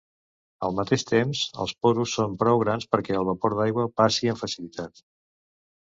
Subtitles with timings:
[0.67, 5.09] Al mateix temps, els porus són prou grans perquè el vapor d'aigua passi amb facilitat.